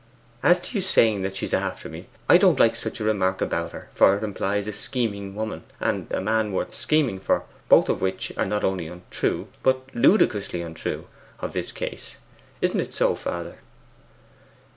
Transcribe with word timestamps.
As 0.41 0.59
to 0.61 0.73
you 0.79 0.81
saying 0.81 1.21
that 1.21 1.35
she's 1.35 1.53
after 1.53 1.87
me, 1.87 2.07
I 2.27 2.37
don't 2.37 2.59
like 2.59 2.75
such 2.75 2.99
a 2.99 3.03
remark 3.03 3.39
about 3.39 3.71
her, 3.71 3.89
for 3.93 4.17
it 4.17 4.23
implies 4.23 4.67
a 4.67 4.73
scheming 4.73 5.35
woman, 5.35 5.61
and 5.79 6.11
a 6.11 6.19
man 6.19 6.51
worth 6.51 6.73
scheming 6.73 7.19
for, 7.19 7.43
both 7.69 7.87
of 7.87 8.01
which 8.01 8.33
are 8.35 8.47
not 8.47 8.63
only 8.63 8.87
untrue, 8.87 9.47
but 9.61 9.93
ludicrously 9.93 10.63
untrue, 10.63 11.05
of 11.39 11.53
this 11.53 11.71
case. 11.71 12.15
Isn't 12.63 12.79
it 12.79 12.95
so, 12.95 13.13
father? 13.13 13.57